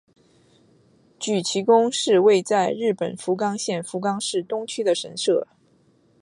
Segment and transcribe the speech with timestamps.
[1.19, 5.45] 筥崎宫是位在日本福冈县福冈市东区的神社。